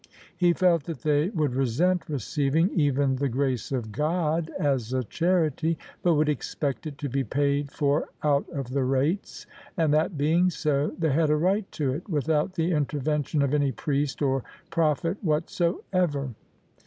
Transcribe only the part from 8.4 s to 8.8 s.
of